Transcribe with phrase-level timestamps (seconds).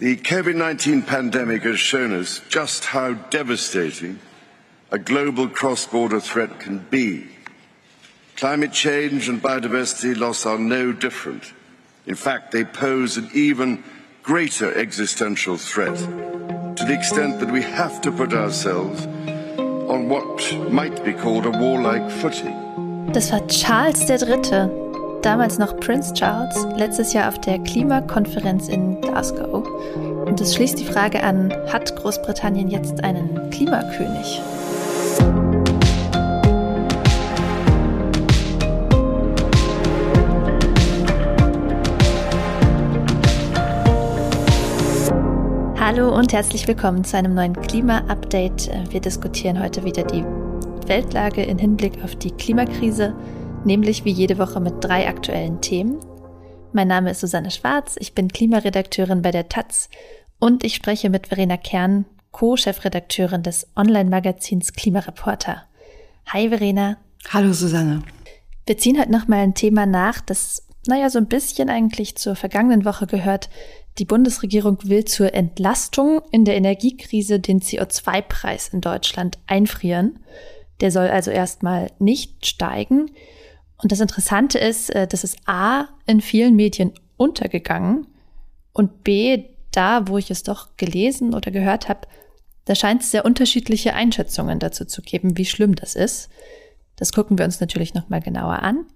[0.00, 4.18] The COVID 19 pandemic has shown us just how devastating
[4.90, 7.28] a global cross border threat can be.
[8.34, 11.52] Climate change and biodiversity loss are no different.
[12.06, 13.84] In fact, they pose an even
[14.24, 21.04] greater existential threat to the extent that we have to put ourselves on what might
[21.04, 23.12] be called a warlike footing.
[23.12, 24.83] Das war Charles III.,
[25.24, 29.66] damals noch Prince Charles, letztes Jahr auf der Klimakonferenz in Glasgow.
[30.26, 34.42] Und es schließt die Frage an, hat Großbritannien jetzt einen Klimakönig?
[45.80, 48.70] Hallo und herzlich willkommen zu einem neuen Klima-Update.
[48.90, 50.24] Wir diskutieren heute wieder die
[50.86, 53.14] Weltlage in Hinblick auf die Klimakrise,
[53.64, 55.98] nämlich wie jede Woche mit drei aktuellen Themen.
[56.72, 59.88] Mein Name ist Susanne Schwarz, ich bin Klimaredakteurin bei der Taz
[60.38, 65.64] und ich spreche mit Verena Kern, Co-Chefredakteurin des Online-Magazins Klimareporter.
[66.26, 66.96] Hi Verena.
[67.30, 68.02] Hallo Susanne.
[68.66, 72.84] Wir ziehen heute nochmal ein Thema nach, das, naja, so ein bisschen eigentlich zur vergangenen
[72.84, 73.50] Woche gehört.
[73.98, 80.18] Die Bundesregierung will zur Entlastung in der Energiekrise den CO2-Preis in Deutschland einfrieren.
[80.80, 83.10] Der soll also erstmal nicht steigen.
[83.84, 88.06] Und das Interessante ist, äh, das ist A in vielen Medien untergegangen
[88.72, 92.08] und B, da, wo ich es doch gelesen oder gehört habe,
[92.64, 96.30] da scheint es sehr unterschiedliche Einschätzungen dazu zu geben, wie schlimm das ist.
[96.96, 98.86] Das gucken wir uns natürlich nochmal genauer an.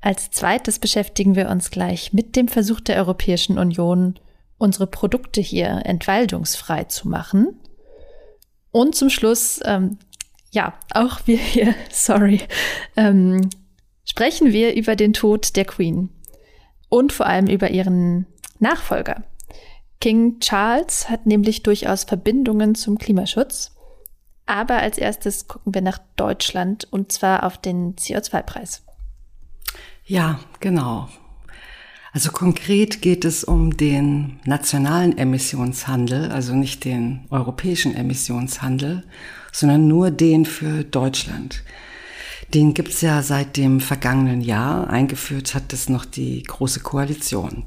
[0.00, 4.14] Als zweites beschäftigen wir uns gleich mit dem Versuch der Europäischen Union,
[4.58, 7.58] unsere Produkte hier entwaldungsfrei zu machen.
[8.70, 9.98] Und zum Schluss, ähm,
[10.52, 12.42] ja, auch wir hier, sorry,
[12.96, 13.50] ähm,
[14.14, 16.08] sprechen wir über den Tod der Queen
[16.88, 18.26] und vor allem über ihren
[18.60, 19.24] Nachfolger.
[20.00, 23.72] King Charles hat nämlich durchaus Verbindungen zum Klimaschutz.
[24.46, 28.84] Aber als erstes gucken wir nach Deutschland und zwar auf den CO2-Preis.
[30.04, 31.08] Ja, genau.
[32.12, 39.02] Also konkret geht es um den nationalen Emissionshandel, also nicht den europäischen Emissionshandel,
[39.50, 41.64] sondern nur den für Deutschland.
[42.54, 44.88] Den gibt's ja seit dem vergangenen Jahr.
[44.88, 47.64] Eingeführt hat es noch die Große Koalition.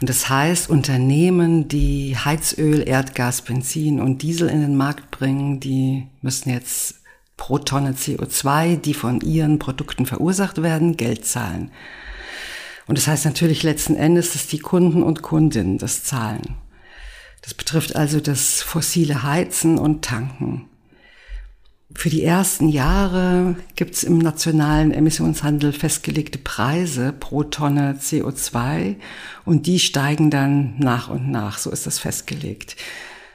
[0.00, 6.06] Und das heißt, Unternehmen, die Heizöl, Erdgas, Benzin und Diesel in den Markt bringen, die
[6.20, 6.96] müssen jetzt
[7.38, 11.70] pro Tonne CO2, die von ihren Produkten verursacht werden, Geld zahlen.
[12.86, 16.56] Und das heißt natürlich letzten Endes, dass die Kunden und Kundinnen das zahlen.
[17.42, 20.67] Das betrifft also das fossile Heizen und Tanken.
[21.94, 28.96] Für die ersten Jahre gibt es im nationalen Emissionshandel festgelegte Preise pro Tonne CO2
[29.46, 32.76] und die steigen dann nach und nach, so ist das festgelegt.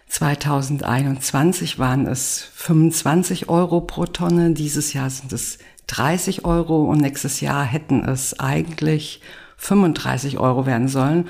[0.08, 7.41] 2021 waren es 25 Euro pro Tonne, dieses Jahr sind es 30 Euro und nächstes
[7.41, 9.22] Jahr hätten es eigentlich
[9.58, 11.28] 35 Euro werden sollen.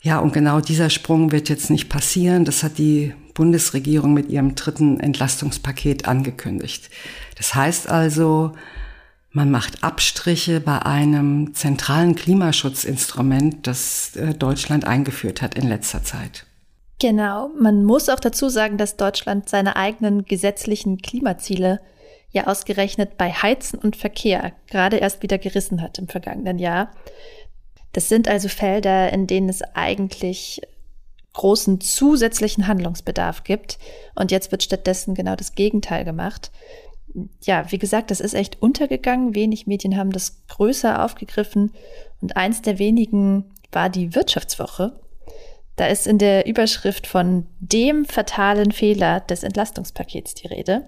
[0.00, 2.46] Ja, und genau dieser Sprung wird jetzt nicht passieren.
[2.46, 6.88] Das hat die Bundesregierung mit ihrem dritten Entlastungspaket angekündigt.
[7.36, 8.52] Das heißt also,
[9.30, 16.46] man macht Abstriche bei einem zentralen Klimaschutzinstrument, das äh, Deutschland eingeführt hat in letzter Zeit.
[17.00, 21.80] Genau, man muss auch dazu sagen, dass Deutschland seine eigenen gesetzlichen Klimaziele
[22.30, 26.92] ja ausgerechnet bei Heizen und Verkehr gerade erst wieder gerissen hat im vergangenen Jahr.
[27.92, 30.62] Das sind also Felder, in denen es eigentlich
[31.34, 33.78] großen zusätzlichen Handlungsbedarf gibt.
[34.14, 36.50] Und jetzt wird stattdessen genau das Gegenteil gemacht.
[37.42, 39.34] Ja, wie gesagt, das ist echt untergegangen.
[39.34, 41.72] Wenig Medien haben das größer aufgegriffen.
[42.20, 44.98] Und eins der wenigen war die Wirtschaftswoche.
[45.76, 50.86] Da ist in der Überschrift von dem fatalen Fehler des Entlastungspakets die Rede.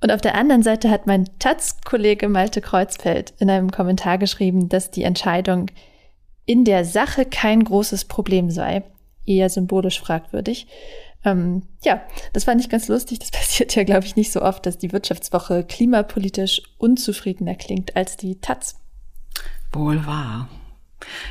[0.00, 4.90] Und auf der anderen Seite hat mein Taz-Kollege Malte Kreuzfeld in einem Kommentar geschrieben, dass
[4.90, 5.66] die Entscheidung
[6.44, 8.82] in der Sache kein großes Problem sei,
[9.26, 10.66] eher symbolisch fragwürdig.
[11.24, 12.02] Ähm, ja,
[12.32, 13.18] das fand ich ganz lustig.
[13.20, 18.16] Das passiert ja, glaube ich, nicht so oft, dass die Wirtschaftswoche klimapolitisch unzufriedener klingt als
[18.16, 18.76] die Taz.
[19.72, 20.48] Wohl wahr.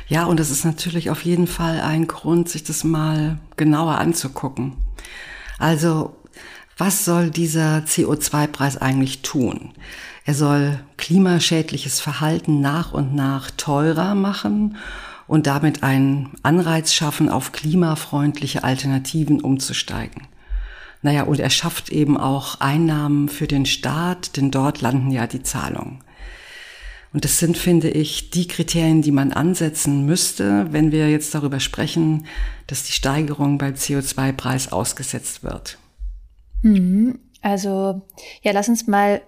[0.06, 4.76] Ja, und es ist natürlich auf jeden Fall ein Grund, sich das mal genauer anzugucken.
[5.58, 6.14] Also,
[6.76, 9.72] was soll dieser CO2-Preis eigentlich tun?
[10.24, 14.76] Er soll klimaschädliches Verhalten nach und nach teurer machen
[15.26, 20.26] und damit einen Anreiz schaffen, auf klimafreundliche Alternativen umzusteigen.
[21.02, 25.42] Naja, und er schafft eben auch Einnahmen für den Staat, denn dort landen ja die
[25.42, 26.02] Zahlungen.
[27.12, 31.60] Und das sind, finde ich, die Kriterien, die man ansetzen müsste, wenn wir jetzt darüber
[31.60, 32.26] sprechen,
[32.68, 35.78] dass die Steigerung beim CO2-Preis ausgesetzt wird.
[36.62, 38.02] Hm, also,
[38.42, 39.20] ja, lass uns mal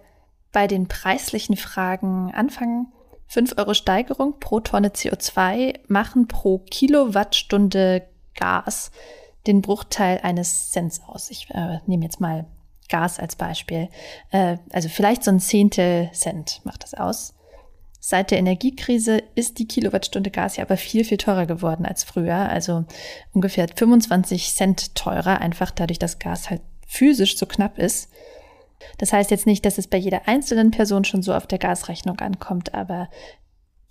[0.53, 2.87] bei den preislichen Fragen anfangen.
[3.29, 8.91] 5 Euro Steigerung pro Tonne CO2 machen pro Kilowattstunde Gas
[9.47, 11.31] den Bruchteil eines Cents aus.
[11.31, 12.47] Ich äh, nehme jetzt mal
[12.89, 13.89] Gas als Beispiel.
[14.31, 17.35] Äh, also vielleicht so ein Zehntel Cent macht das aus.
[18.01, 22.37] Seit der Energiekrise ist die Kilowattstunde Gas ja aber viel, viel teurer geworden als früher.
[22.37, 22.85] Also
[23.33, 28.11] ungefähr 25 Cent teurer, einfach dadurch, dass Gas halt physisch so knapp ist.
[28.99, 32.19] Das heißt jetzt nicht, dass es bei jeder einzelnen Person schon so auf der Gasrechnung
[32.21, 33.09] ankommt, aber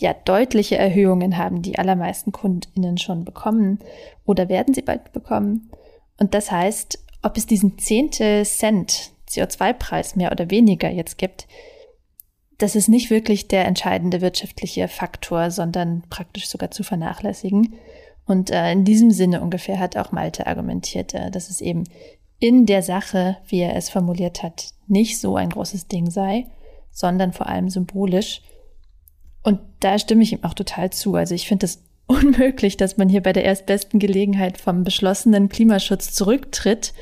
[0.01, 3.79] ja, deutliche Erhöhungen haben die allermeisten KundInnen schon bekommen
[4.25, 5.71] oder werden sie bald bekommen.
[6.19, 11.47] Und das heißt, ob es diesen Zehntel Cent CO2-Preis mehr oder weniger jetzt gibt,
[12.57, 17.75] das ist nicht wirklich der entscheidende wirtschaftliche Faktor, sondern praktisch sogar zu vernachlässigen.
[18.25, 21.83] Und äh, in diesem Sinne ungefähr hat auch Malte argumentiert, äh, dass es eben
[22.43, 26.47] in der Sache, wie er es formuliert hat, nicht so ein großes Ding sei,
[26.91, 28.41] sondern vor allem symbolisch.
[29.43, 31.15] Und da stimme ich ihm auch total zu.
[31.15, 36.11] Also ich finde es unmöglich, dass man hier bei der erstbesten Gelegenheit vom beschlossenen Klimaschutz
[36.11, 36.93] zurücktritt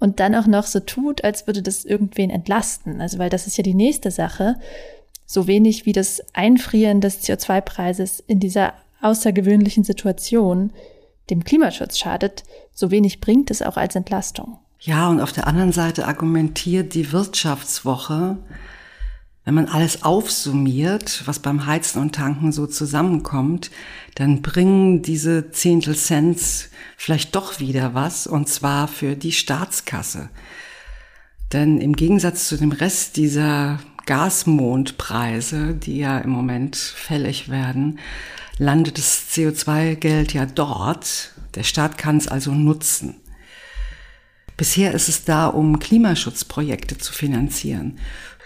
[0.00, 3.00] und dann auch noch so tut, als würde das irgendwen entlasten.
[3.00, 4.56] Also weil das ist ja die nächste Sache.
[5.24, 8.72] So wenig wie das Einfrieren des CO2-Preises in dieser
[9.02, 10.72] außergewöhnlichen Situation
[11.30, 12.42] dem Klimaschutz schadet,
[12.74, 14.58] so wenig bringt es auch als Entlastung.
[14.82, 18.38] Ja, und auf der anderen Seite argumentiert die Wirtschaftswoche,
[19.44, 23.70] wenn man alles aufsummiert, was beim Heizen und Tanken so zusammenkommt,
[24.14, 30.30] dann bringen diese Zehntel Cent vielleicht doch wieder was, und zwar für die Staatskasse.
[31.52, 37.98] Denn im Gegensatz zu dem Rest dieser Gasmondpreise, die ja im Moment fällig werden,
[38.56, 41.32] landet das CO2-Geld ja dort.
[41.54, 43.16] Der Staat kann es also nutzen.
[44.60, 47.98] Bisher ist es da, um Klimaschutzprojekte zu finanzieren.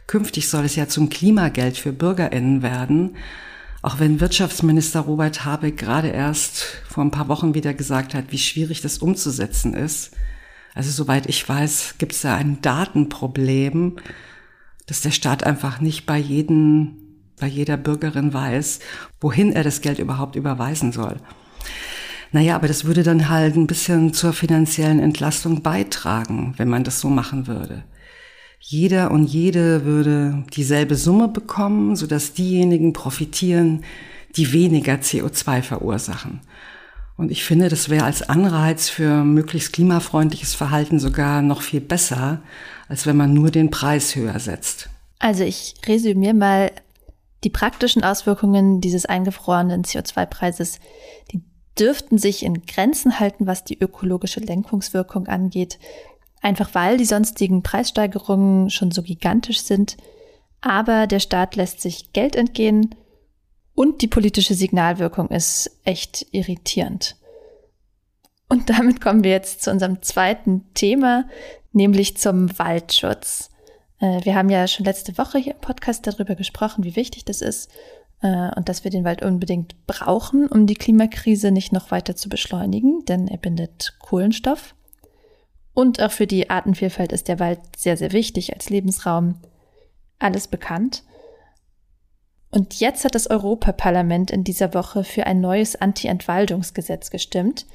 [0.06, 3.16] Künftig soll es ja zum Klimageld für Bürgerinnen werden.
[3.82, 8.38] Auch wenn Wirtschaftsminister Robert Habeck gerade erst vor ein paar Wochen wieder gesagt hat, wie
[8.38, 10.12] schwierig das umzusetzen ist.
[10.72, 13.96] Also soweit ich weiß, gibt es da ein Datenproblem,
[14.86, 16.96] dass der Staat einfach nicht bei jedem,
[17.40, 18.78] bei jeder Bürgerin weiß,
[19.20, 21.16] wohin er das Geld überhaupt überweisen soll.
[22.32, 27.00] Naja, aber das würde dann halt ein bisschen zur finanziellen Entlastung beitragen, wenn man das
[27.00, 27.84] so machen würde.
[28.58, 33.84] Jeder und jede würde dieselbe Summe bekommen, sodass diejenigen profitieren,
[34.36, 36.40] die weniger CO2 verursachen.
[37.16, 42.42] Und ich finde, das wäre als Anreiz für möglichst klimafreundliches Verhalten sogar noch viel besser,
[42.88, 44.88] als wenn man nur den Preis höher setzt.
[45.20, 46.72] Also ich resümiere mal
[47.44, 50.80] die praktischen Auswirkungen dieses eingefrorenen CO2-Preises.
[51.30, 51.42] Die
[51.78, 55.78] dürften sich in Grenzen halten, was die ökologische Lenkungswirkung angeht,
[56.40, 59.96] einfach weil die sonstigen Preissteigerungen schon so gigantisch sind.
[60.60, 62.94] Aber der Staat lässt sich Geld entgehen
[63.74, 67.16] und die politische Signalwirkung ist echt irritierend.
[68.48, 71.26] Und damit kommen wir jetzt zu unserem zweiten Thema,
[71.72, 73.50] nämlich zum Waldschutz.
[73.98, 77.40] Äh, wir haben ja schon letzte Woche hier im Podcast darüber gesprochen, wie wichtig das
[77.40, 77.70] ist
[78.24, 83.04] und dass wir den Wald unbedingt brauchen, um die Klimakrise nicht noch weiter zu beschleunigen,
[83.04, 84.74] denn er bindet Kohlenstoff.
[85.74, 89.34] Und auch für die Artenvielfalt ist der Wald sehr, sehr wichtig als Lebensraum.
[90.18, 91.02] Alles bekannt.
[92.50, 97.66] Und jetzt hat das Europaparlament in dieser Woche für ein neues Anti-Entwaldungsgesetz gestimmt,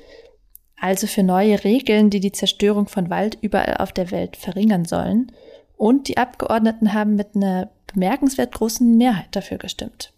[0.80, 5.32] also für neue Regeln, die die Zerstörung von Wald überall auf der Welt verringern sollen.
[5.78, 10.12] Und die Abgeordneten haben mit einer bemerkenswert großen Mehrheit dafür gestimmt.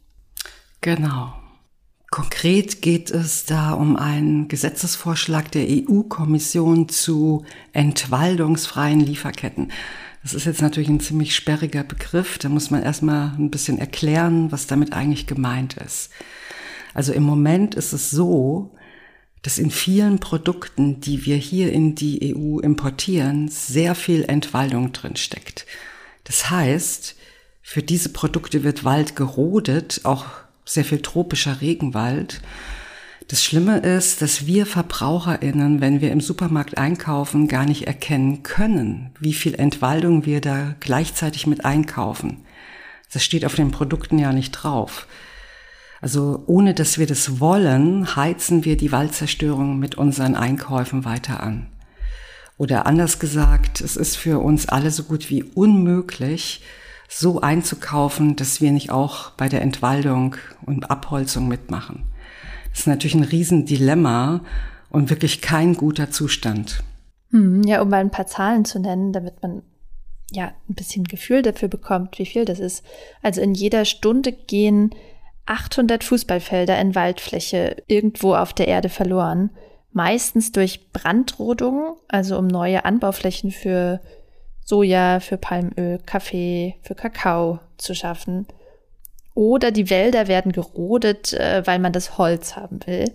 [0.82, 1.34] Genau.
[2.10, 9.72] Konkret geht es da um einen Gesetzesvorschlag der EU-Kommission zu entwaldungsfreien Lieferketten.
[10.24, 12.38] Das ist jetzt natürlich ein ziemlich sperriger Begriff.
[12.38, 16.10] Da muss man erstmal ein bisschen erklären, was damit eigentlich gemeint ist.
[16.94, 18.76] Also im Moment ist es so,
[19.42, 25.16] dass in vielen Produkten, die wir hier in die EU importieren, sehr viel Entwaldung drin
[25.16, 25.66] steckt.
[26.26, 27.16] Das heißt,
[27.62, 30.26] für diese Produkte wird Wald gerodet, auch
[30.65, 32.41] sehr viel tropischer Regenwald.
[33.27, 39.12] Das Schlimme ist, dass wir Verbraucherinnen, wenn wir im Supermarkt einkaufen, gar nicht erkennen können,
[39.20, 42.44] wie viel Entwaldung wir da gleichzeitig mit einkaufen.
[43.13, 45.08] Das steht auf den Produkten ja nicht drauf.
[46.01, 51.68] Also ohne dass wir das wollen, heizen wir die Waldzerstörung mit unseren Einkäufen weiter an.
[52.58, 56.63] Oder anders gesagt, es ist für uns alle so gut wie unmöglich,
[57.12, 62.06] so einzukaufen, dass wir nicht auch bei der Entwaldung und Abholzung mitmachen.
[62.70, 64.41] Das ist natürlich ein Riesendilemma
[64.89, 66.84] und wirklich kein guter Zustand.
[67.32, 69.62] Hm, ja, um mal ein paar Zahlen zu nennen, damit man
[70.32, 72.84] ja ein bisschen Gefühl dafür bekommt, wie viel das ist.
[73.22, 74.96] Also in jeder Stunde gehen
[75.48, 79.50] 800 Fußballfelder in Waldfläche irgendwo auf der Erde verloren.
[79.91, 84.00] Meistens durch Brandrodung, also um neue Anbauflächen für
[84.72, 88.48] Soja, für Palmöl, Kaffee, für Kakao zu schaffen.
[89.34, 93.12] Oder die Wälder werden gerodet, äh, weil man das Holz haben will.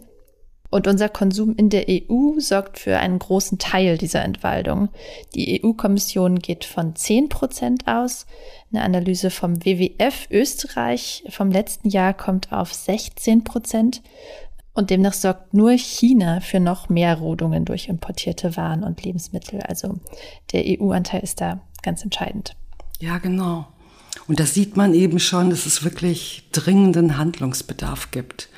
[0.69, 4.91] Und unser Konsum in der EU sorgt für einen großen Teil dieser Entwaldung.
[5.35, 8.27] Die EU-Kommission geht von 10 Prozent aus.
[8.71, 14.03] Eine Analyse vom WWF Österreich vom letzten Jahr kommt auf 16 Prozent.
[14.76, 19.61] Und demnach sorgt nur China für noch mehr Rodungen durch importierte Waren und Lebensmittel.
[19.62, 19.99] Also
[20.52, 22.54] der EU-Anteil ist da ganz entscheidend.
[23.00, 23.66] Ja, genau.
[24.28, 28.50] Und das sieht man eben schon, dass es wirklich dringenden Handlungsbedarf gibt.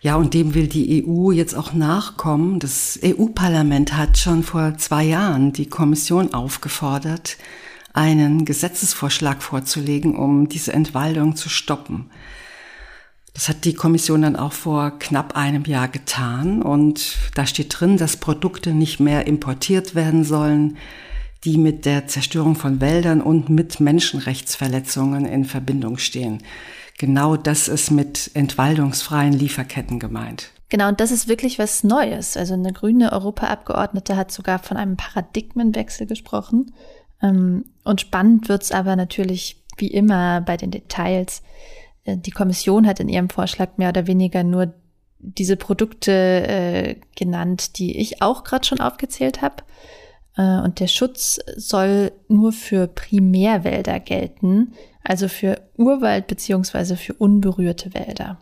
[0.00, 2.58] Ja, und dem will die EU jetzt auch nachkommen.
[2.58, 7.36] Das EU-Parlament hat schon vor zwei Jahren die Kommission aufgefordert,
[7.92, 12.10] einen Gesetzesvorschlag vorzulegen, um diese Entwaldung zu stoppen.
[13.34, 17.96] Das hat die Kommission dann auch vor knapp einem Jahr getan und da steht drin,
[17.96, 20.78] dass Produkte nicht mehr importiert werden sollen,
[21.42, 26.42] die mit der Zerstörung von Wäldern und mit Menschenrechtsverletzungen in Verbindung stehen.
[26.98, 30.52] Genau das ist mit entwaldungsfreien Lieferketten gemeint.
[30.68, 32.36] Genau, und das ist wirklich was Neues.
[32.36, 36.72] Also eine grüne Europaabgeordnete hat sogar von einem Paradigmenwechsel gesprochen.
[37.20, 41.42] Ähm, und spannend wird's aber natürlich wie immer bei den Details.
[42.04, 44.74] Äh, die Kommission hat in ihrem Vorschlag mehr oder weniger nur
[45.18, 49.62] diese Produkte äh, genannt, die ich auch gerade schon aufgezählt habe.
[50.36, 57.94] Äh, und der Schutz soll nur für Primärwälder gelten, also für Urwald beziehungsweise für unberührte
[57.94, 58.38] Wälder.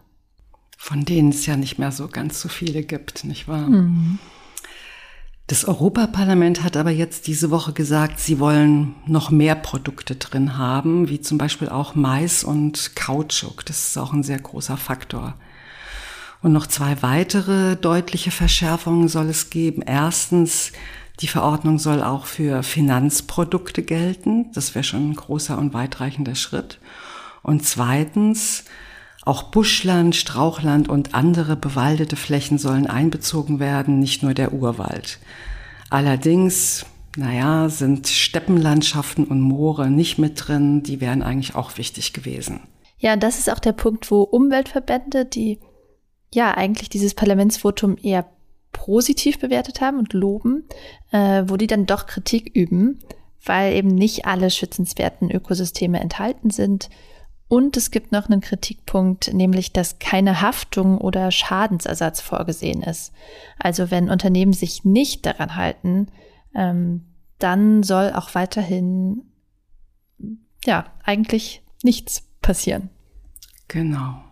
[0.77, 3.69] Von denen es ja nicht mehr so ganz so viele gibt, nicht wahr?
[3.69, 4.19] Mhm.
[5.47, 11.09] Das Europaparlament hat aber jetzt diese Woche gesagt, sie wollen noch mehr Produkte drin haben,
[11.09, 13.67] wie zum Beispiel auch Mais und Kautschuk.
[13.67, 15.35] Das ist auch ein sehr großer Faktor.
[16.43, 19.83] Und noch zwei weitere deutliche Verschärfungen soll es geben.
[19.83, 20.73] Erstens,
[21.21, 24.51] die Verordnung soll auch für Finanzprodukte gelten.
[24.53, 26.79] Das wäre schon ein großer und weitreichender Schritt.
[27.43, 28.65] Und zweitens,
[29.25, 35.19] auch Buschland, Strauchland und andere bewaldete Flächen sollen einbezogen werden, nicht nur der Urwald.
[35.91, 36.87] Allerdings,
[37.17, 40.83] naja, sind Steppenlandschaften und Moore nicht mit drin.
[40.83, 42.61] Die wären eigentlich auch wichtig gewesen.
[42.99, 45.61] Ja, das ist auch der Punkt, wo Umweltverbände, die
[46.33, 48.27] ja eigentlich dieses Parlamentsvotum eher
[48.73, 50.65] positiv bewertet haben und loben,
[51.11, 53.01] äh, wo die dann doch Kritik üben,
[53.45, 56.89] weil eben nicht alle schützenswerten Ökosysteme enthalten sind
[57.53, 63.13] und es gibt noch einen Kritikpunkt, nämlich dass keine Haftung oder Schadensersatz vorgesehen ist.
[63.59, 66.07] Also wenn Unternehmen sich nicht daran halten,
[66.55, 67.03] ähm,
[67.39, 69.25] dann soll auch weiterhin
[70.65, 72.89] ja eigentlich nichts passieren.
[73.69, 74.25] Genau.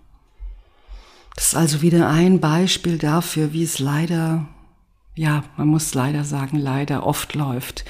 [1.35, 4.49] Das ist also wieder ein Beispiel dafür, wie es leider,
[5.15, 7.85] ja, man muss leider sagen, leider oft läuft.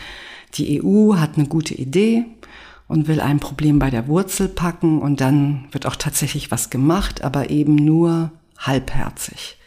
[0.54, 2.24] Die EU hat eine gute Idee,
[2.90, 7.22] und will ein Problem bei der Wurzel packen und dann wird auch tatsächlich was gemacht,
[7.22, 9.58] aber eben nur halbherzig.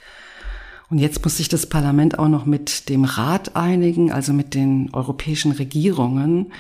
[0.89, 4.89] Und jetzt muss sich das Parlament auch noch mit dem Rat einigen, also mit den
[4.91, 6.51] europäischen Regierungen.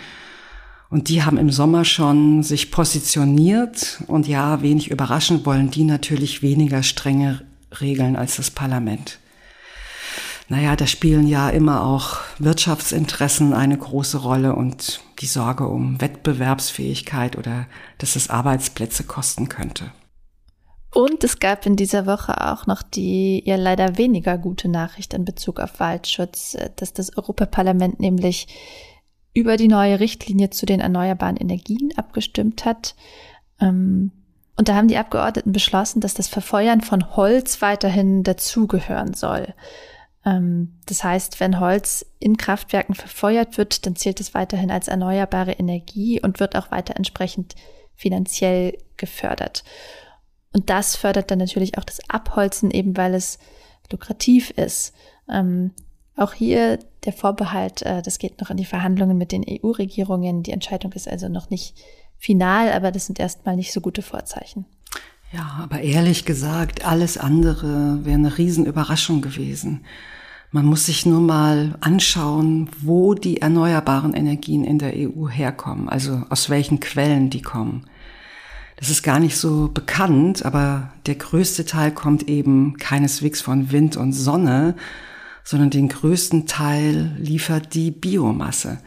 [0.89, 4.01] Und die haben im Sommer schon sich positioniert.
[4.07, 7.41] Und ja, wenig überraschend wollen die natürlich weniger strenge
[7.81, 9.19] Regeln als das Parlament
[10.49, 17.37] naja, da spielen ja immer auch Wirtschaftsinteressen eine große Rolle und die Sorge um Wettbewerbsfähigkeit
[17.37, 19.91] oder dass es Arbeitsplätze kosten könnte.
[20.93, 25.25] Und es gab in dieser Woche auch noch die ja leider weniger gute Nachricht in
[25.25, 28.47] Bezug auf Waldschutz, dass das Europaparlament nämlich
[29.33, 32.95] über die neue Richtlinie zu den erneuerbaren Energien abgestimmt hat.
[33.59, 34.11] Ähm,
[34.55, 39.55] und da haben die Abgeordneten beschlossen, dass das Verfeuern von Holz weiterhin dazugehören soll.
[40.25, 45.53] Ähm, das heißt, wenn Holz in Kraftwerken verfeuert wird, dann zählt es weiterhin als erneuerbare
[45.53, 47.55] Energie und wird auch weiter entsprechend
[47.95, 49.63] finanziell gefördert.
[50.53, 53.39] Und das fördert dann natürlich auch das Abholzen, eben weil es
[53.91, 54.93] lukrativ ist.
[55.29, 55.71] Ähm,
[56.15, 60.43] auch hier der Vorbehalt, äh, das geht noch an die Verhandlungen mit den EU-Regierungen.
[60.43, 61.75] Die Entscheidung ist also noch nicht
[62.17, 64.65] final, aber das sind erstmal nicht so gute Vorzeichen.
[65.33, 69.83] Ja, aber ehrlich gesagt, alles andere wäre eine Riesenüberraschung gewesen.
[70.51, 76.21] Man muss sich nur mal anschauen, wo die erneuerbaren Energien in der EU herkommen, also
[76.29, 77.87] aus welchen Quellen die kommen.
[78.75, 83.97] Das ist gar nicht so bekannt, aber der größte Teil kommt eben keineswegs von Wind
[83.97, 84.75] und Sonne,
[85.43, 88.77] sondern den größten Teil liefert die Biomasse.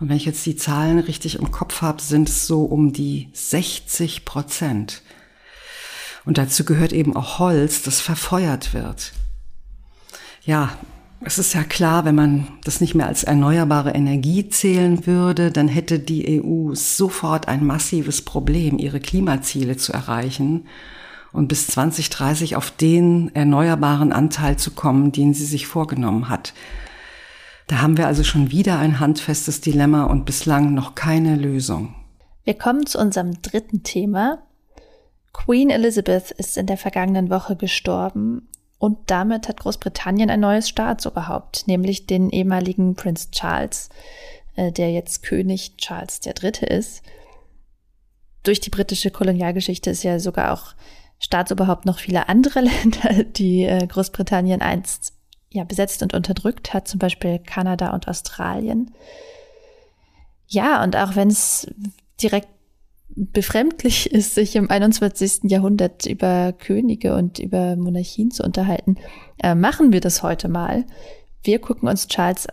[0.00, 3.28] Und wenn ich jetzt die Zahlen richtig im Kopf habe, sind es so um die
[3.34, 5.02] 60 Prozent.
[6.24, 9.12] Und dazu gehört eben auch Holz, das verfeuert wird.
[10.42, 10.70] Ja,
[11.22, 15.68] es ist ja klar, wenn man das nicht mehr als erneuerbare Energie zählen würde, dann
[15.68, 20.66] hätte die EU sofort ein massives Problem, ihre Klimaziele zu erreichen
[21.32, 26.54] und bis 2030 auf den erneuerbaren Anteil zu kommen, den sie sich vorgenommen hat.
[27.66, 31.94] Da haben wir also schon wieder ein handfestes Dilemma und bislang noch keine Lösung.
[32.44, 34.38] Wir kommen zu unserem dritten Thema.
[35.32, 41.66] Queen Elizabeth ist in der vergangenen Woche gestorben und damit hat Großbritannien ein neues Staatsoberhaupt,
[41.66, 43.90] nämlich den ehemaligen Prinz Charles,
[44.56, 46.66] äh, der jetzt König Charles III.
[46.66, 47.02] ist.
[48.42, 50.74] Durch die britische Kolonialgeschichte ist ja sogar auch
[51.18, 55.12] Staatsoberhaupt noch viele andere Länder, die äh, Großbritannien einst
[55.50, 58.92] ja, besetzt und unterdrückt hat, zum Beispiel Kanada und Australien.
[60.46, 61.66] Ja, und auch wenn es
[62.22, 62.48] direkt
[63.16, 65.42] befremdlich ist, sich im 21.
[65.44, 68.96] Jahrhundert über Könige und über Monarchien zu unterhalten,
[69.42, 70.84] äh, machen wir das heute mal.
[71.42, 72.46] Wir gucken uns Charles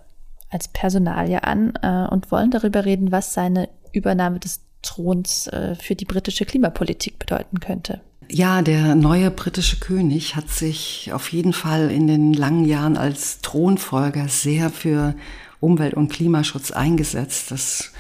[0.50, 5.96] als Personalie an äh, und wollen darüber reden, was seine Übernahme des Throns äh, für
[5.96, 8.02] die britische Klimapolitik bedeuten könnte.
[8.30, 13.40] Ja, der neue britische König hat sich auf jeden Fall in den langen Jahren als
[13.42, 15.16] Thronfolger sehr für
[15.60, 17.52] Umwelt- und Klimaschutz eingesetzt.
[17.52, 17.92] Das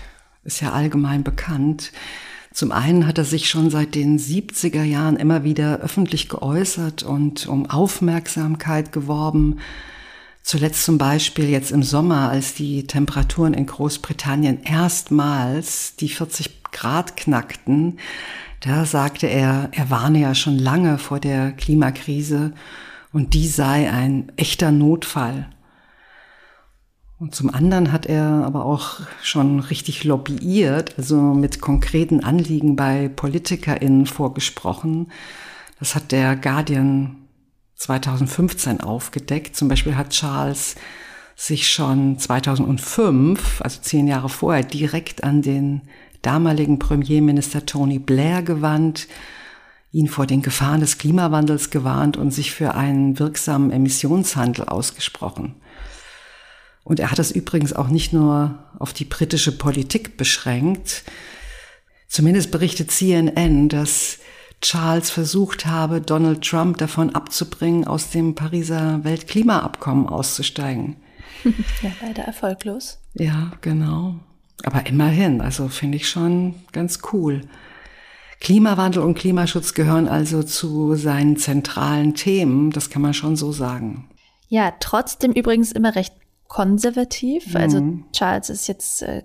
[0.43, 1.91] ist ja allgemein bekannt.
[2.57, 7.45] Zum einen hat er sich schon seit den 70er Jahren immer wieder öffentlich geäußert und
[7.45, 9.59] um Aufmerksamkeit geworben.
[10.41, 17.15] Zuletzt zum Beispiel jetzt im Sommer, als die Temperaturen in Großbritannien erstmals die 40 Grad
[17.15, 17.99] knackten,
[18.61, 22.53] da sagte er, er warne ja schon lange vor der Klimakrise
[23.13, 25.47] und die sei ein echter Notfall.
[27.19, 33.09] Und zum anderen hat er aber auch schon richtig lobbyiert, also mit konkreten Anliegen bei
[33.09, 35.11] PolitikerInnen vorgesprochen.
[35.79, 37.15] Das hat der Guardian
[37.75, 39.55] 2015 aufgedeckt.
[39.55, 40.75] Zum Beispiel hat Charles
[41.35, 45.81] sich schon 2005, also zehn Jahre vorher, direkt an den
[46.21, 49.07] damaligen Premierminister Tony Blair gewandt,
[49.91, 55.55] ihn vor den Gefahren des Klimawandels gewarnt und sich für einen wirksamen Emissionshandel ausgesprochen.
[56.87, 61.03] Und er hat es übrigens auch nicht nur auf die britische Politik beschränkt.
[62.07, 64.19] Zumindest berichtet CNN, dass
[64.61, 70.95] Charles versucht habe, Donald Trump davon abzubringen, aus dem Pariser Weltklimaabkommen auszusteigen.
[71.83, 72.99] Ja, leider erfolglos.
[73.13, 74.15] Ja, genau.
[74.63, 77.41] Aber immerhin, also finde ich schon ganz cool.
[78.39, 84.09] Klimawandel und Klimaschutz gehören also zu seinen zentralen Themen, das kann man schon so sagen.
[84.47, 86.13] Ja, trotzdem übrigens immer recht
[86.47, 87.55] konservativ.
[87.55, 87.87] Also mhm.
[87.87, 89.23] Also Charles ist jetzt äh,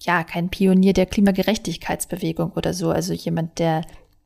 [0.00, 2.90] ja kein Pionier der Klimagerechtigkeitsbewegung oder so.
[2.90, 3.82] Also jemand, der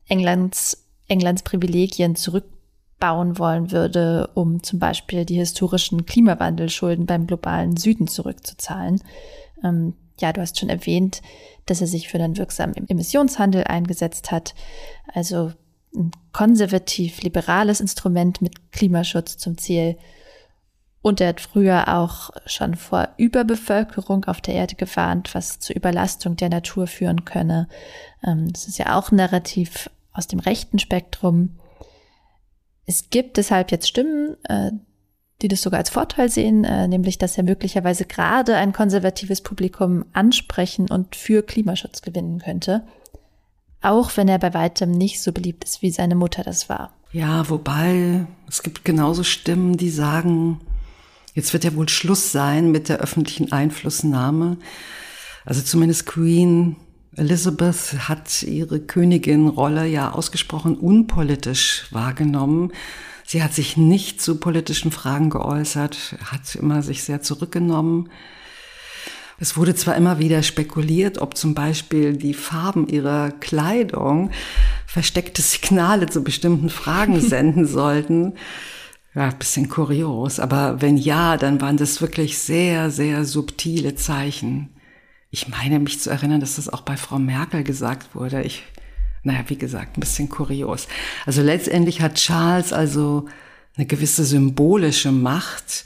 [0.07, 8.07] Englands, Englands Privilegien zurückbauen wollen würde, um zum Beispiel die historischen Klimawandelschulden beim globalen Süden
[8.07, 9.01] zurückzuzahlen.
[9.63, 11.21] Ähm, ja, du hast schon erwähnt,
[11.65, 14.55] dass er sich für den wirksamen Emissionshandel eingesetzt hat.
[15.13, 15.51] Also
[15.93, 19.97] ein konservativ-liberales Instrument mit Klimaschutz zum Ziel,
[21.05, 26.35] und er hat früher auch schon vor Überbevölkerung auf der Erde gewarnt, was zur Überlastung
[26.35, 27.67] der Natur führen könne.
[28.25, 31.59] Ähm, das ist ja auch ein Narrativ aus dem rechten Spektrum.
[32.87, 34.71] Es gibt deshalb jetzt Stimmen, äh,
[35.43, 40.05] die das sogar als Vorteil sehen, äh, nämlich dass er möglicherweise gerade ein konservatives Publikum
[40.11, 42.81] ansprechen und für Klimaschutz gewinnen könnte.
[43.83, 46.93] Auch wenn er bei weitem nicht so beliebt ist, wie seine Mutter das war.
[47.11, 50.61] Ja, wobei es gibt genauso Stimmen, die sagen,
[51.35, 54.57] Jetzt wird ja wohl Schluss sein mit der öffentlichen Einflussnahme.
[55.43, 56.77] Also zumindest Queen
[57.17, 62.71] Elizabeth hat ihre Königin-Rolle ja ausgesprochen unpolitisch wahrgenommen.
[63.25, 68.09] Sie hat sich nicht zu politischen Fragen geäußert, hat immer sich sehr zurückgenommen.
[69.37, 74.31] Es wurde zwar immer wieder spekuliert, ob zum Beispiel die Farben ihrer Kleidung
[74.87, 78.35] versteckte Signale zu bestimmten Fragen senden sollten.
[79.15, 84.75] Ja, bisschen kurios, aber wenn ja, dann waren das wirklich sehr, sehr subtile Zeichen.
[85.31, 88.43] Ich meine mich zu erinnern, dass das auch bei Frau Merkel gesagt wurde.
[88.43, 88.63] Ich,
[89.23, 90.89] naja, wie gesagt, ein bisschen kurios.
[91.25, 93.27] Also letztendlich hat Charles also
[93.77, 95.85] eine gewisse symbolische Macht.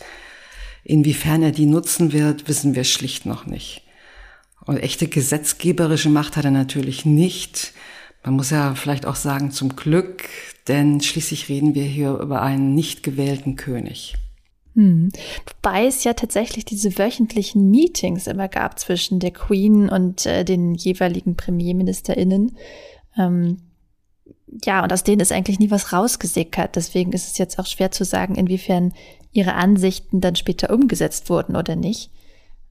[0.84, 3.84] Inwiefern er die nutzen wird, wissen wir schlicht noch nicht.
[4.66, 7.74] Und echte gesetzgeberische Macht hat er natürlich nicht.
[8.24, 10.28] Man muss ja vielleicht auch sagen, zum Glück,
[10.68, 14.16] denn schließlich reden wir hier über einen nicht gewählten König.
[14.76, 15.12] Hm.
[15.46, 20.76] Wobei es ja tatsächlich diese wöchentlichen Meetings immer gab zwischen der Queen und äh, den
[20.76, 22.56] jeweiligen PremierministerInnen.
[23.18, 23.58] Ähm,
[24.64, 26.76] ja, und aus denen ist eigentlich nie was rausgesickert.
[26.76, 28.94] Deswegen ist es jetzt auch schwer zu sagen, inwiefern
[29.32, 32.12] ihre Ansichten dann später umgesetzt wurden oder nicht.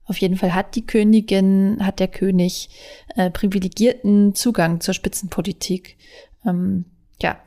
[0.09, 2.69] Auf jeden Fall hat die Königin, hat der König
[3.15, 5.97] äh, privilegierten Zugang zur Spitzenpolitik.
[6.45, 6.85] Ähm,
[7.21, 7.37] ja,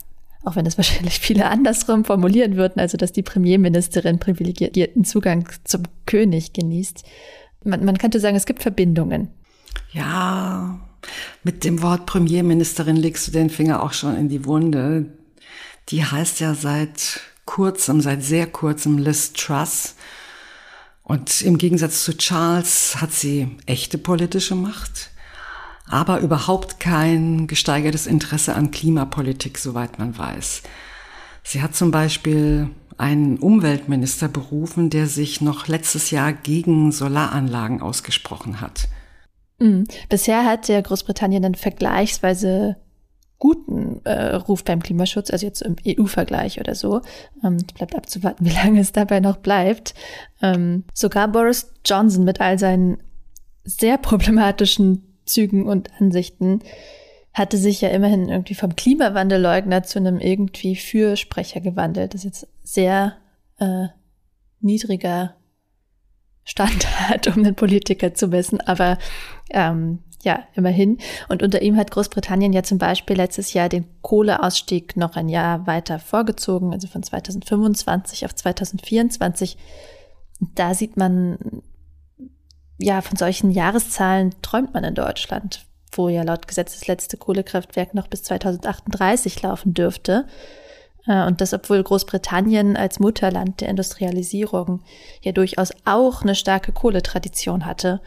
[0.44, 5.83] auch wenn es wahrscheinlich viele andersrum formulieren würden, also dass die Premierministerin privilegierten Zugang zum
[6.07, 7.05] König genießt.
[7.64, 9.29] Man, man könnte sagen, es gibt Verbindungen.
[9.90, 10.81] Ja,
[11.42, 15.07] mit dem Wort Premierministerin legst du den Finger auch schon in die Wunde.
[15.88, 19.96] Die heißt ja seit kurzem, seit sehr kurzem Liz Truss.
[21.02, 25.10] Und im Gegensatz zu Charles hat sie echte politische Macht,
[25.86, 30.62] aber überhaupt kein gesteigertes Interesse an Klimapolitik, soweit man weiß.
[31.42, 38.60] Sie hat zum Beispiel einen Umweltminister berufen, der sich noch letztes Jahr gegen Solaranlagen ausgesprochen
[38.60, 38.88] hat.
[39.58, 39.86] Mhm.
[40.08, 42.76] Bisher hat ja Großbritannien einen vergleichsweise
[43.42, 47.02] guten äh, Ruf beim Klimaschutz, also jetzt im EU-Vergleich oder so.
[47.42, 49.94] Ähm, bleibt abzuwarten, wie lange es dabei noch bleibt.
[50.40, 52.98] Ähm, sogar Boris Johnson mit all seinen
[53.64, 56.61] sehr problematischen Zügen und Ansichten
[57.35, 62.14] hatte sich ja immerhin irgendwie vom Klimawandelleugner zu einem irgendwie Fürsprecher gewandelt.
[62.14, 63.16] Das ist jetzt sehr
[63.59, 63.88] äh,
[64.61, 65.35] niedriger
[66.44, 68.98] Standard, um einen Politiker zu messen, aber
[69.50, 70.98] ähm, ja, immerhin.
[71.28, 75.66] Und unter ihm hat Großbritannien ja zum Beispiel letztes Jahr den Kohleausstieg noch ein Jahr
[75.66, 79.56] weiter vorgezogen, also von 2025 auf 2024.
[80.54, 81.62] Da sieht man,
[82.78, 87.92] ja, von solchen Jahreszahlen träumt man in Deutschland, wo ja laut Gesetz das letzte Kohlekraftwerk
[87.92, 90.26] noch bis 2038 laufen dürfte.
[91.06, 94.82] Äh, und das, obwohl Großbritannien als Mutterland der Industrialisierung
[95.20, 98.00] ja durchaus auch eine starke Kohletradition hatte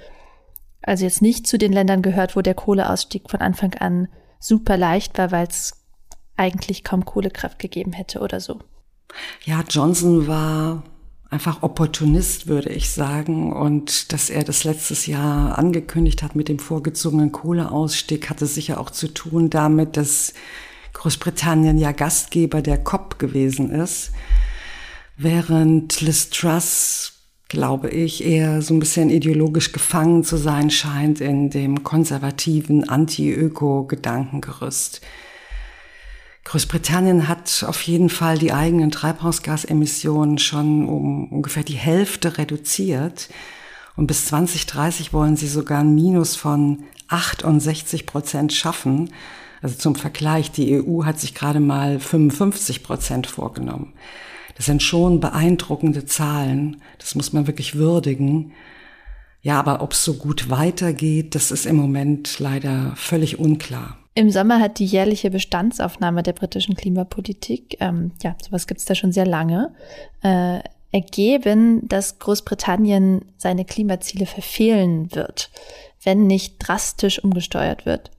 [0.85, 4.07] also jetzt nicht zu den Ländern gehört, wo der Kohleausstieg von Anfang an
[4.39, 5.83] super leicht war, weil es
[6.37, 8.59] eigentlich kaum Kohlekraft gegeben hätte oder so.
[9.45, 10.83] Ja, Johnson war
[11.29, 13.51] einfach Opportunist, würde ich sagen.
[13.53, 18.89] Und dass er das letztes Jahr angekündigt hat mit dem vorgezogenen Kohleausstieg, hatte sicher auch
[18.89, 20.33] zu tun damit, dass
[20.93, 24.11] Großbritannien ja Gastgeber der COP gewesen ist.
[25.17, 27.14] Während Liz Truss
[27.47, 35.01] glaube ich, eher so ein bisschen ideologisch gefangen zu sein scheint in dem konservativen Anti-Öko-Gedankengerüst.
[36.45, 43.29] Großbritannien hat auf jeden Fall die eigenen Treibhausgasemissionen schon um ungefähr die Hälfte reduziert.
[43.95, 49.09] Und bis 2030 wollen sie sogar ein Minus von 68 Prozent schaffen.
[49.61, 53.93] Also zum Vergleich, die EU hat sich gerade mal 55 Prozent vorgenommen.
[54.55, 56.81] Das sind schon beeindruckende Zahlen.
[56.97, 58.53] Das muss man wirklich würdigen.
[59.41, 63.97] Ja, aber ob es so gut weitergeht, das ist im Moment leider völlig unklar.
[64.15, 68.95] Im Sommer hat die jährliche Bestandsaufnahme der britischen Klimapolitik, ähm, ja, sowas gibt es da
[68.95, 69.75] schon sehr lange,
[70.23, 70.61] äh,
[70.93, 75.51] ergeben, dass Großbritannien seine Klimaziele verfehlen wird,
[76.01, 78.11] wenn nicht drastisch umgesteuert wird.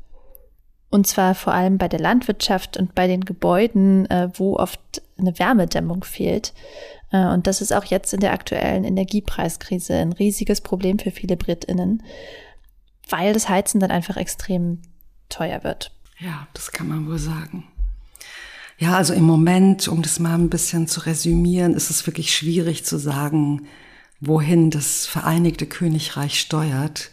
[0.88, 4.81] Und zwar vor allem bei der Landwirtschaft und bei den Gebäuden, äh, wo oft
[5.18, 6.53] eine Wärmedämmung fehlt.
[7.11, 11.37] Äh, und das ist auch jetzt in der aktuellen Energiepreiskrise ein riesiges Problem für viele
[11.37, 12.03] Britinnen,
[13.09, 14.83] weil das Heizen dann einfach extrem
[15.29, 15.92] teuer wird.
[16.18, 17.64] Ja, das kann man wohl sagen.
[18.79, 22.85] Ja, also im Moment, um das mal ein bisschen zu resümieren, ist es wirklich schwierig
[22.85, 23.66] zu sagen,
[24.20, 27.11] wohin das Vereinigte Königreich steuert.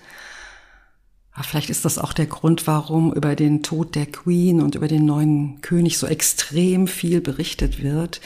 [1.33, 4.87] Aber vielleicht ist das auch der Grund, warum über den Tod der Queen und über
[4.87, 8.21] den neuen König so extrem viel berichtet wird.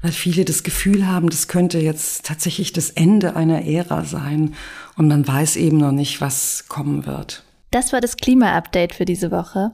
[0.00, 4.54] Weil viele das Gefühl haben, das könnte jetzt tatsächlich das Ende einer Ära sein
[4.96, 7.44] und man weiß eben noch nicht, was kommen wird.
[7.70, 9.72] Das war das Klima-Update für diese Woche.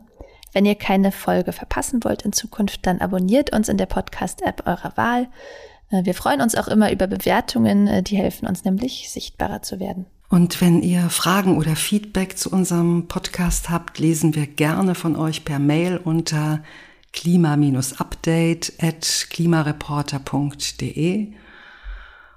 [0.53, 4.97] Wenn ihr keine Folge verpassen wollt in Zukunft, dann abonniert uns in der Podcast-App eurer
[4.97, 5.29] Wahl.
[5.90, 9.81] Äh, wir freuen uns auch immer über Bewertungen, äh, die helfen uns nämlich sichtbarer zu
[9.81, 10.07] werden.
[10.29, 15.45] Und wenn ihr Fragen oder Feedback zu unserem Podcast habt, lesen wir gerne von euch
[15.45, 16.62] per Mail unter
[17.12, 21.29] klima-update at klimareporter.de.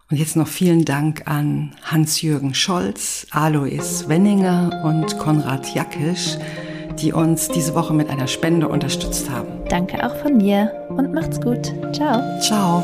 [0.10, 6.38] Und jetzt noch vielen Dank an Hans-Jürgen Scholz, Alois Wenninger und Konrad Jackisch,
[7.02, 9.48] die uns diese Woche mit einer Spende unterstützt haben.
[9.70, 11.74] Danke auch von mir und macht's gut.
[11.94, 12.40] Ciao.
[12.42, 12.84] Ciao.